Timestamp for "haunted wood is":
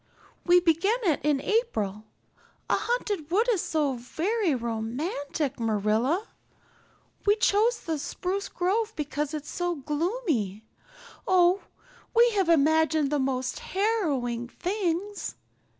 2.75-3.61